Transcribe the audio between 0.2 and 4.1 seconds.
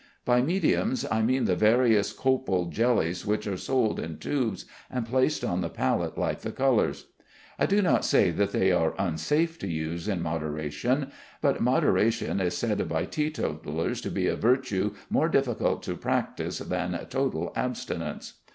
By mediums, I mean the various copal jellies which are sold